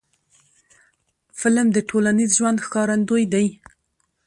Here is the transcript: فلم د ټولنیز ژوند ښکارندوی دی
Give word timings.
فلم 1.39 1.67
د 1.73 1.77
ټولنیز 1.89 2.29
ژوند 2.37 2.63
ښکارندوی 2.65 3.23
دی 3.33 3.45